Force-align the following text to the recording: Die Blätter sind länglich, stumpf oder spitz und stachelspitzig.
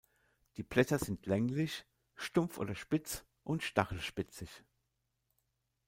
Die 0.57 0.63
Blätter 0.63 0.97
sind 0.97 1.27
länglich, 1.27 1.85
stumpf 2.15 2.57
oder 2.57 2.73
spitz 2.73 3.23
und 3.43 3.61
stachelspitzig. 3.61 4.49